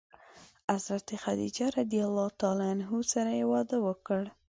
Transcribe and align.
حضرت 0.71 1.07
خدیجه 1.23 1.65
رض 1.75 1.93
سره 3.13 3.31
یې 3.39 3.45
واده 3.53 3.77
وکړ. 3.87 4.21